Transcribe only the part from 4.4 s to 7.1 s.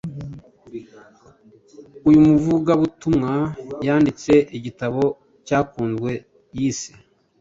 igitabo cyakunzwe yise‘